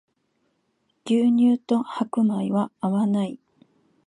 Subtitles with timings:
[1.05, 3.39] 牛乳と白米は合わない